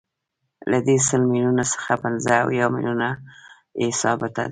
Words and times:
له 0.71 0.77
دې 0.87 0.95
سل 1.07 1.21
میلیونو 1.31 1.63
څخه 1.73 1.93
پنځه 2.03 2.33
اویا 2.45 2.65
میلیونه 2.75 3.09
یې 3.81 3.87
ثابته 4.01 4.43
ده 4.45 4.45